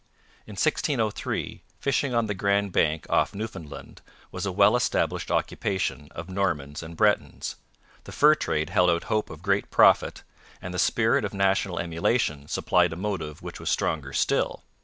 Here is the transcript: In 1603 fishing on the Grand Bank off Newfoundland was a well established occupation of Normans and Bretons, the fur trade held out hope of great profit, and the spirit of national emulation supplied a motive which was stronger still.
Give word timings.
In 0.47 0.53
1603 0.53 1.61
fishing 1.79 2.15
on 2.15 2.25
the 2.25 2.33
Grand 2.33 2.71
Bank 2.71 3.05
off 3.07 3.35
Newfoundland 3.35 4.01
was 4.31 4.47
a 4.47 4.51
well 4.51 4.75
established 4.75 5.29
occupation 5.29 6.07
of 6.15 6.27
Normans 6.27 6.81
and 6.81 6.97
Bretons, 6.97 7.57
the 8.05 8.11
fur 8.11 8.33
trade 8.33 8.71
held 8.71 8.89
out 8.89 9.03
hope 9.03 9.29
of 9.29 9.43
great 9.43 9.69
profit, 9.69 10.23
and 10.59 10.73
the 10.73 10.79
spirit 10.79 11.23
of 11.23 11.35
national 11.35 11.77
emulation 11.77 12.47
supplied 12.47 12.93
a 12.93 12.95
motive 12.95 13.43
which 13.43 13.59
was 13.59 13.69
stronger 13.69 14.11
still. 14.11 14.63